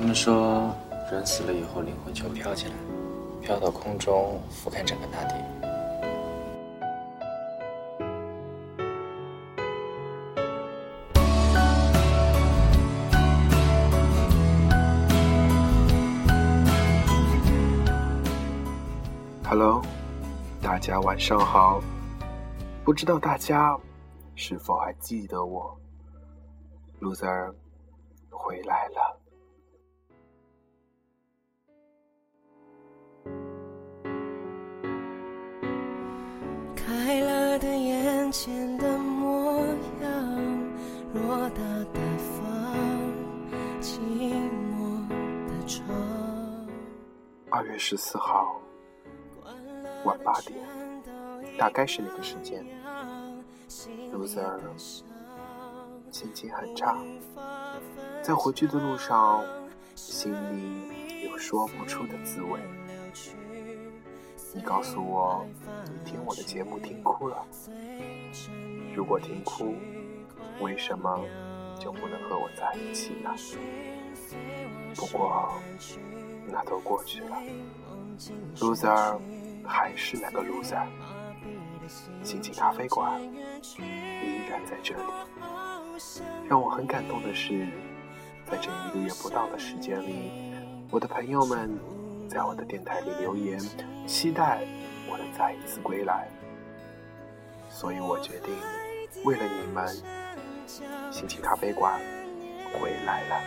[0.00, 0.72] 他们说，
[1.10, 2.72] 人死了以后灵魂就飘起来，
[3.42, 5.34] 飘到空中，俯瞰整个大地。
[19.48, 19.82] Hello，
[20.62, 21.82] 大家晚上好。
[22.84, 23.76] 不知道大家
[24.36, 25.76] 是否还记得我
[27.00, 27.52] ，Loser
[28.30, 29.17] 回来了。
[38.28, 39.66] 眼前的模
[40.02, 40.12] 样，
[41.14, 41.62] 偌大
[41.94, 42.44] 的房，
[43.80, 44.00] 寂
[44.68, 45.08] 寞
[45.48, 45.88] 的床。
[47.48, 48.60] 二月十四号
[50.04, 50.58] 晚八点，
[51.56, 52.62] 大概是那个时间。
[54.12, 54.60] Loser
[56.10, 56.98] 心情很差，
[58.20, 59.42] 在回去的路上，
[59.94, 62.60] 心里有说不出的滋味。
[64.54, 65.44] 你告诉我，
[65.84, 67.44] 你听我的节目听哭了。
[68.94, 69.74] 如果听哭，
[70.60, 71.20] 为什么
[71.78, 73.30] 就不能和我在一起呢？
[74.96, 75.52] 不过，
[76.46, 77.36] 那都过去了。
[78.56, 79.18] Loser
[79.66, 80.86] 还是那个 Loser。
[82.22, 85.02] 心情咖啡馆依然在这里。
[86.48, 87.68] 让我很感动的是，
[88.50, 90.30] 在这一个月不到的时间里，
[90.90, 91.97] 我的朋友们。
[92.28, 93.58] 在我的电台里留言，
[94.06, 94.60] 期待
[95.10, 96.28] 我的再一次归来。
[97.70, 98.54] 所以我决定，
[99.24, 99.88] 为了你们，
[101.10, 101.98] 心情咖啡馆
[102.74, 103.40] 回来了。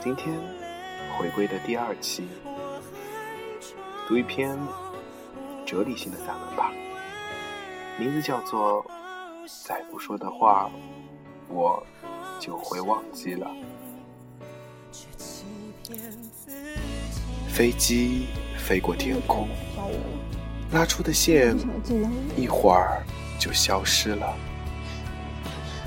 [0.00, 0.40] 今天
[1.18, 2.28] 回归的第二期，
[4.06, 4.56] 读一篇
[5.66, 6.72] 哲理性的散文吧。
[8.00, 8.82] 名字叫做
[9.62, 10.70] “再不说的话，
[11.48, 11.86] 我
[12.38, 13.46] 就会忘记了”。
[17.46, 19.46] 飞机飞过天空，
[20.72, 21.54] 拉出的线
[22.38, 23.04] 一会儿
[23.38, 24.34] 就消失了。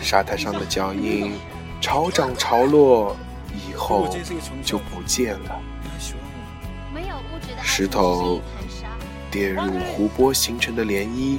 [0.00, 1.34] 沙滩上的脚印
[1.78, 3.14] 潮涨潮落，
[3.68, 4.08] 以后
[4.64, 5.60] 就不见了。
[7.62, 8.40] 石头
[9.30, 9.60] 跌入
[9.92, 11.38] 湖泊形成的涟漪。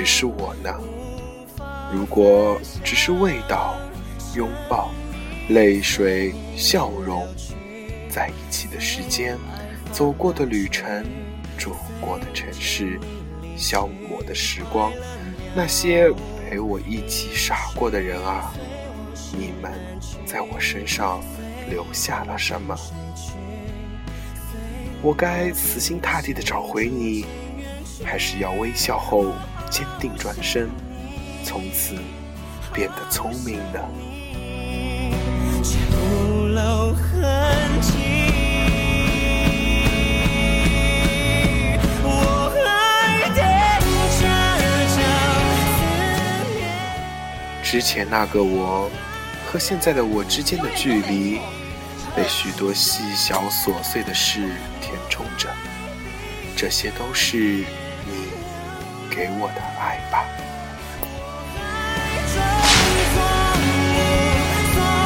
[0.00, 0.74] 只是我呢？
[1.92, 3.76] 如果只是味道、
[4.34, 4.90] 拥抱、
[5.50, 7.28] 泪水、笑容，
[8.08, 9.36] 在一起的时间，
[9.92, 11.04] 走过的旅程，
[11.58, 12.98] 住过的城市，
[13.58, 14.90] 消磨的时光，
[15.54, 16.10] 那些
[16.48, 18.54] 陪我一起傻过的人啊，
[19.36, 19.70] 你们
[20.24, 21.20] 在我身上
[21.68, 22.74] 留下了什么？
[25.02, 27.26] 我该死心塌地的找回你，
[28.02, 29.34] 还是要微笑后？
[29.70, 30.68] 坚定转身，
[31.44, 31.94] 从此
[32.74, 33.80] 变得聪明的。
[47.62, 48.90] 之前那个我
[49.46, 51.38] 和现在的我之间的距离，
[52.16, 54.40] 被许多细小琐碎的事
[54.80, 55.48] 填充着，
[56.56, 57.64] 这些都是。
[59.20, 60.24] 给我的爱吧。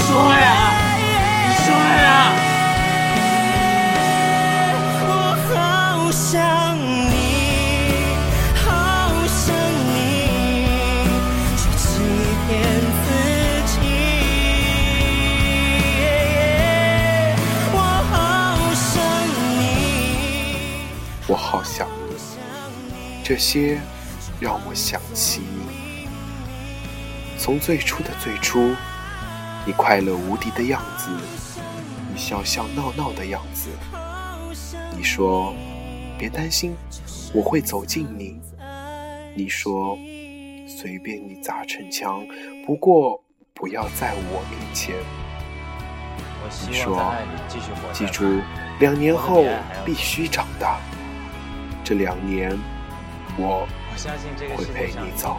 [0.00, 0.48] 说呀，
[0.96, 1.04] 你
[1.66, 2.08] 说呀。
[5.04, 5.12] 我
[5.44, 6.40] 好想
[7.10, 7.12] 你，
[8.56, 8.64] 好
[9.28, 9.44] 想
[9.92, 10.00] 你，
[11.58, 11.84] 却欺
[12.46, 12.48] 骗
[13.04, 13.06] 自
[13.66, 13.76] 己。
[17.74, 17.76] 我
[18.08, 18.16] 好
[18.72, 18.88] 想
[19.52, 19.60] 你，
[21.26, 22.16] 我好想你，
[23.22, 23.78] 这些。
[24.40, 26.06] 让我想起你，
[27.36, 28.72] 从最初的最初，
[29.66, 31.10] 你快乐无敌的样子，
[32.12, 33.68] 你笑笑闹闹的样子。
[34.96, 35.52] 你说
[36.16, 36.76] 别担心，
[37.34, 38.40] 我会走近你。
[39.34, 39.98] 你说
[40.68, 42.24] 随便你砸城墙，
[42.64, 43.20] 不过
[43.52, 44.94] 不要在我面前。
[46.68, 47.12] 你说
[47.92, 48.40] 记住，
[48.78, 49.44] 两年后
[49.84, 50.78] 必须长大。
[51.82, 52.56] 这两年，
[53.36, 53.66] 我
[54.56, 55.36] 会陪你走。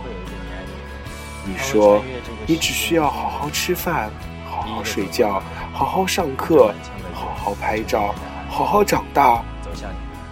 [1.45, 2.03] 你说，
[2.45, 4.11] 你只需要好好吃饭，
[4.45, 5.41] 好好睡觉，
[5.73, 6.73] 好好上课，
[7.13, 8.13] 好好拍照，
[8.49, 9.41] 好好长大，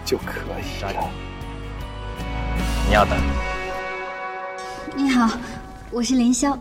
[0.04, 1.10] 就可以了。
[2.86, 3.18] 你要等。
[4.94, 5.38] 你好，
[5.90, 6.56] 我是凌霄。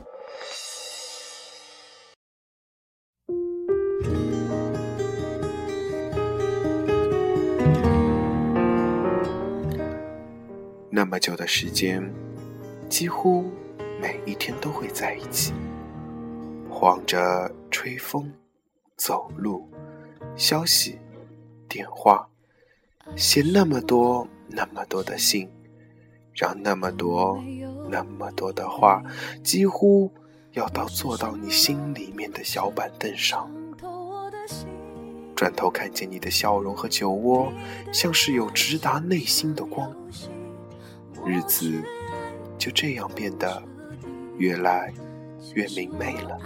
[11.08, 12.04] 么久的时间，
[12.90, 13.50] 几乎
[14.02, 15.54] 每一天都会在一起，
[16.70, 18.30] 晃着吹风、
[18.98, 19.70] 走路、
[20.36, 21.00] 消息、
[21.70, 22.28] 电话，
[23.16, 25.50] 写那么多那么多的信，
[26.34, 27.42] 让那么多
[27.90, 29.02] 那么多的话，
[29.42, 30.12] 几乎
[30.52, 33.50] 要到坐到你心里面的小板凳上。
[35.36, 37.50] 转头看见你的笑容和酒窝，
[37.94, 39.96] 像是有直达内心的光。
[41.28, 41.84] 日子
[42.58, 43.62] 就这样变得
[44.38, 44.94] 越来
[45.54, 46.40] 越明媚了。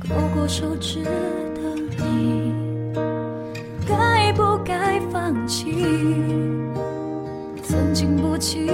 [0.00, 2.54] 勾过手指的你，
[3.86, 5.72] 该不该放弃？
[7.62, 8.66] 曾经不弃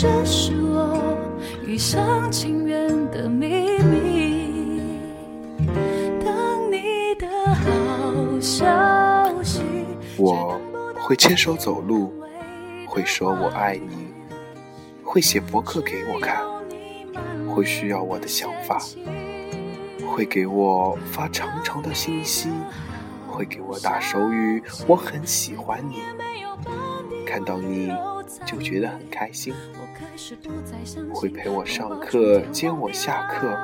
[0.00, 1.18] 这是我
[1.66, 3.48] 一厢情愿的秘
[3.82, 4.88] 密？
[6.24, 9.60] 等你的好消息。
[10.16, 10.56] 我
[11.00, 12.12] 会牵手走路，
[12.86, 14.14] 会说我爱你，
[15.02, 16.44] 会写博客给我看，
[17.48, 18.80] 会需要我的想法，
[20.06, 22.48] 会给我发长长的信息。
[23.26, 26.02] 会给我打手语，我很喜欢你，
[27.24, 27.92] 看到你
[28.44, 29.54] 就觉得很开心。
[31.14, 33.56] 会陪我上课，接我下课，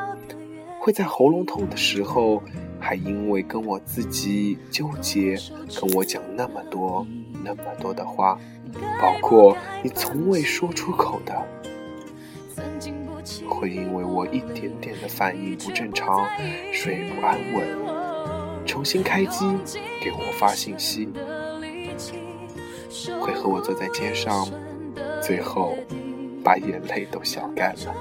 [0.79, 2.41] 会在喉咙痛的时候，
[2.79, 5.37] 还因为跟我自己纠结，
[5.81, 7.07] 跟我讲那么多
[7.45, 8.39] 那么多的话，
[9.01, 11.35] 包括你从未说出口的。
[13.49, 16.29] 会因为我一点点的反应不正常，
[16.73, 18.65] 睡不安稳。
[18.67, 19.47] 重新开机，
[20.01, 21.09] 给我发信息，
[23.21, 24.47] 会和我坐在街上，
[25.23, 25.75] 最后
[26.45, 27.95] 把眼泪都笑干了。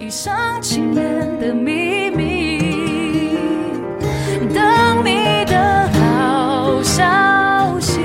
[0.00, 3.38] 一厢情愿的秘密，
[4.52, 8.00] 等你的好消息，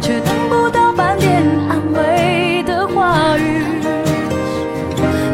[0.00, 3.62] 却等不到半点安慰的话语，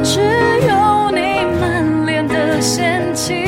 [0.04, 0.20] 只
[0.66, 3.46] 有你满脸的嫌弃。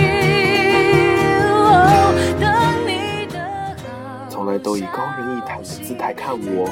[2.41, 2.51] 等
[2.87, 3.39] 你的
[3.77, 6.71] 好，从来都以高人一等的姿态看我，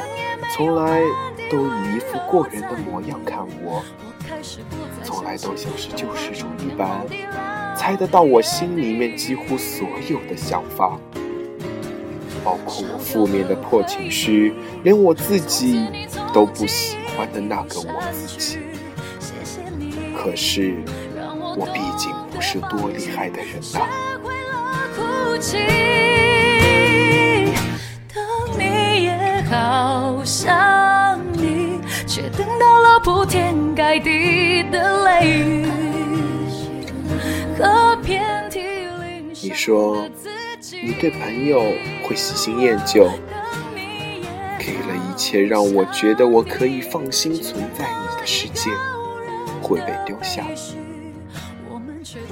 [0.56, 1.02] 从来
[1.50, 3.82] 都以一副过人的模样看我，
[5.02, 7.06] 从来都像是救世主一般，
[7.74, 10.98] 猜得到我心里面几乎所有的想法，
[12.44, 15.86] 包括我负面的破情绪，连我自己
[16.34, 18.58] 都不喜欢的那个我自己。
[20.14, 20.76] 可是
[21.56, 23.80] 我毕竟不是多厉害的人呐。
[29.50, 30.54] 好想，
[32.38, 35.66] 等到了铺天盖地的雷雨
[37.58, 39.48] 和遍体鳞伤。
[39.50, 40.08] 你说，
[40.80, 41.58] 你对朋友
[42.04, 43.10] 会喜新厌旧，
[44.56, 48.70] 给了一切让我觉得我可以放心存在你的世界，
[49.60, 50.46] 会被丢下，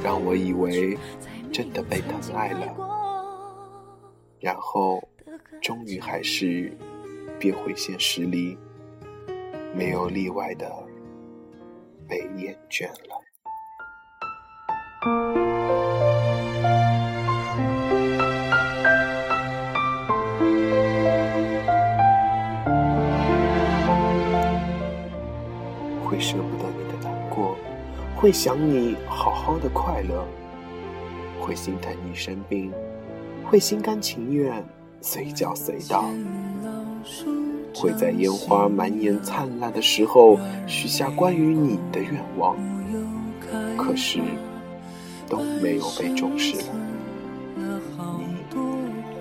[0.04, 0.96] 让我以为
[1.52, 2.72] 真的被疼爱了，
[4.38, 5.02] 然后
[5.60, 6.72] 终于还是。
[7.38, 8.56] 变回现实里
[9.75, 10.70] 没有例外的
[12.08, 13.23] 被厌倦了。
[26.04, 27.56] 会舍不得你的难过，
[28.16, 30.25] 会想你好好的快乐，
[31.38, 32.73] 会心疼你生病，
[33.44, 34.64] 会心甘情愿
[35.02, 36.04] 随叫随到。
[37.76, 42.56] 会在烟花满眼灿烂的时候许下关于你的愿望，
[43.76, 44.18] 可是
[45.28, 46.64] 都没有被重视了。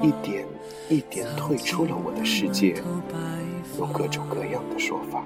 [0.02, 0.46] 你一点
[0.88, 2.82] 一点退出了我的世界，
[3.78, 5.22] 有各种各样的说法。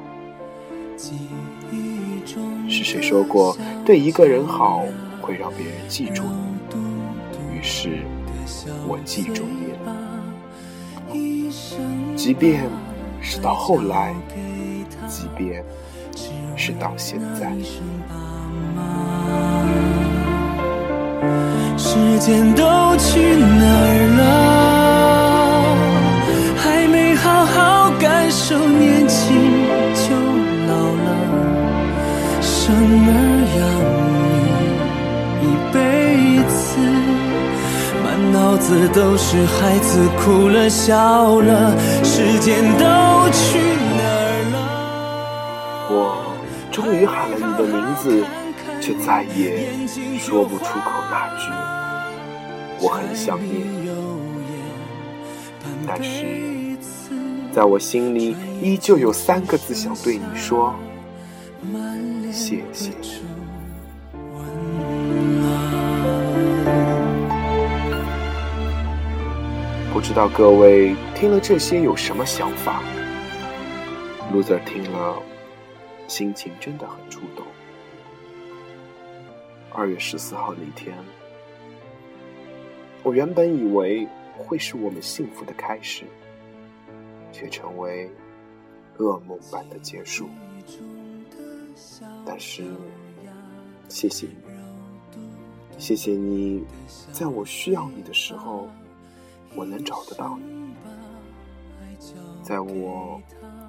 [2.68, 3.56] 是谁说过
[3.86, 4.84] 对一个人好
[5.22, 6.24] 会让别人记住
[6.74, 7.60] 你？
[7.60, 8.00] 于是
[8.88, 9.44] 我记住
[11.12, 11.52] 你
[12.16, 12.68] 即便
[13.22, 14.14] 是到后来，
[15.08, 15.64] 即便
[16.56, 17.52] 是到现在。
[21.78, 22.64] 时间都
[22.98, 24.09] 去哪儿
[38.60, 42.86] 子都是孩子哭了笑了，时间都
[43.32, 43.58] 去
[43.98, 44.58] 哪儿了？
[45.90, 46.36] 我
[46.72, 48.24] 终于喊了你的名字，
[48.80, 49.66] 却再也
[50.20, 51.50] 说不出口那句。
[52.82, 53.66] 我很想念，
[55.88, 56.78] 但是
[57.52, 60.76] 在我心里依旧有三个字想对你说：
[62.32, 62.92] 谢谢。
[70.00, 72.82] 不知道各位听了这些有什么想法
[74.32, 75.22] 卢泽听了，
[76.08, 77.46] 心情真的很触动。
[79.74, 80.98] 二月十四号那天。
[83.04, 86.06] 我原本以为会是我们幸福的开始，
[87.34, 88.10] 却成为
[89.00, 90.30] 噩梦般的结束。
[92.26, 92.64] 但是，
[93.90, 95.28] 谢谢你，
[95.78, 96.64] 谢谢你，
[97.12, 98.70] 在我需要你的时候，
[99.56, 100.74] 我能找得到你；
[102.44, 103.22] 在我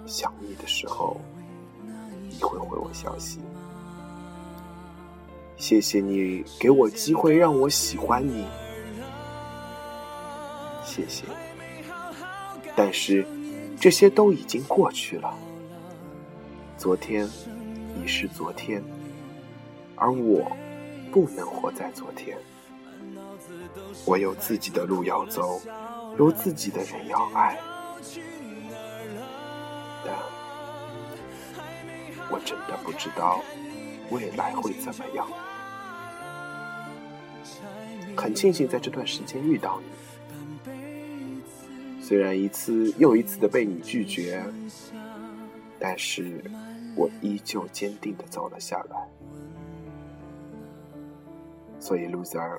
[0.07, 1.21] 想你的时候，
[2.29, 3.41] 你会回我消息。
[5.57, 8.47] 谢谢你给我机会让我喜欢你。
[10.85, 11.25] 谢谢，
[12.75, 13.27] 但是
[13.79, 15.35] 这些都已经过去了。
[16.79, 17.29] 昨天
[18.03, 18.83] 已是昨天，
[19.97, 20.51] 而我
[21.13, 22.39] 不能活在昨天。
[24.05, 25.61] 我有自己的路要走，
[26.19, 27.59] 有自己的人要爱，
[30.05, 30.15] 但
[32.31, 33.41] 我真的不知道
[34.11, 35.27] 未来会怎么样。
[38.17, 39.87] 很庆幸在这段时间遇到你。
[42.03, 44.45] 虽然一次又一次的被你拒绝，
[45.79, 46.43] 但是
[46.97, 49.09] 我依旧坚定的走了下来。
[51.79, 52.59] 所以，loser，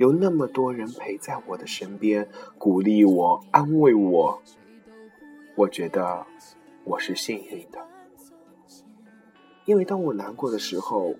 [0.00, 2.26] 有那么多人陪在我的身边，
[2.56, 4.42] 鼓励我，安慰我。
[5.54, 6.26] 我觉得
[6.84, 7.86] 我是幸运的，
[9.66, 11.14] 因为当我难过的时候，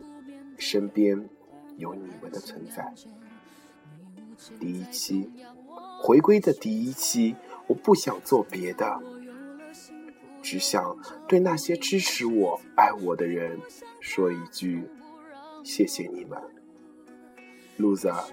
[0.56, 1.28] 身边
[1.76, 2.90] 有你们的存在。
[4.58, 5.30] 第一期，
[6.00, 8.98] 回归的第一期，我不想做别的。
[10.40, 10.96] 只想
[11.28, 13.60] 对那些支持我、爱我的人
[14.00, 14.88] 说一句：
[15.62, 16.40] 谢谢你们
[17.78, 18.24] ，loser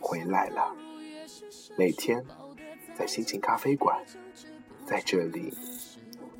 [0.00, 0.74] 回来了。
[1.76, 2.24] 每天
[2.94, 4.04] 在心情咖啡馆，
[4.84, 5.54] 在这里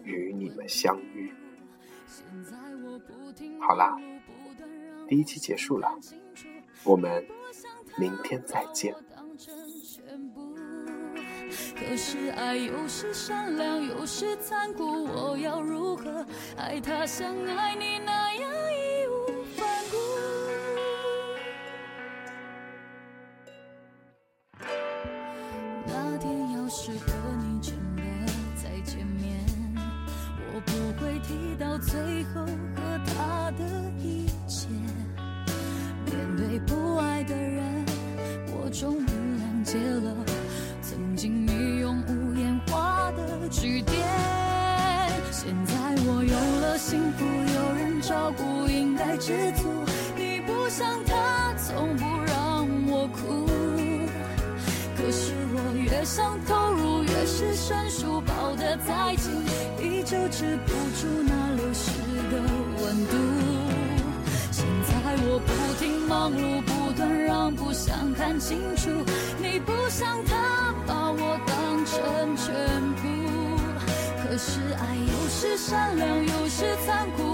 [0.03, 1.33] 与你们相遇。
[3.61, 3.97] 好啦，
[5.09, 5.99] 第一期结束了，
[6.85, 7.25] 我们
[7.97, 8.95] 明天再见。
[11.77, 16.25] 可是爱有时善良，有时残酷，我要如何
[16.57, 18.51] 爱他像爱你那样
[47.13, 49.69] 福，有人照顾，应该知足。
[50.17, 53.47] 你不像他，从不让我哭。
[54.97, 59.31] 可是我越想投入，越是生疏，抱得再紧，
[59.81, 61.91] 依旧止不住那流失
[62.31, 62.41] 的
[62.83, 63.13] 温度。
[64.51, 64.93] 现在
[65.27, 65.53] 我不
[65.83, 68.89] 停忙碌，不断让步，想看清楚。
[69.41, 70.61] 你不像他。
[70.87, 72.53] 把我当成全
[72.97, 73.03] 部，
[74.23, 74.97] 可是爱
[75.41, 77.30] 是善良，有时残酷，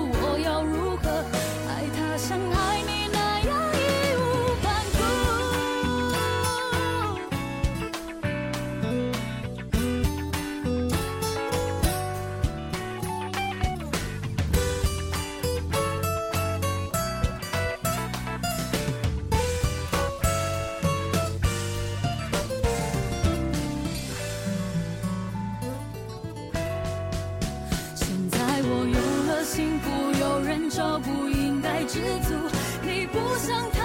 [30.97, 32.35] 人照顾，应该知足。
[32.83, 33.79] 你不像他，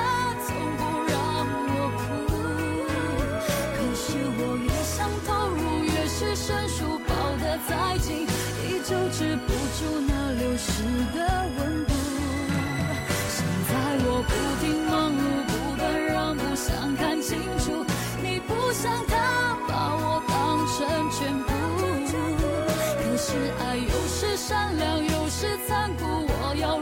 [0.45, 1.19] 从不让
[1.67, 2.01] 我哭。
[3.75, 8.25] 可是我越想投入，越是生疏，抱得再紧，
[8.63, 10.71] 依旧止不住那流失
[11.13, 11.19] 的
[11.57, 11.93] 温度。
[13.29, 13.71] 现在
[14.05, 14.31] 我不
[14.63, 17.85] 停忙碌，不断让步，想看清楚。
[18.23, 20.79] 你不像他，把我当成
[21.11, 21.49] 全部。
[23.03, 23.27] 可是
[23.59, 26.77] 爱有时善良，有时残酷，我要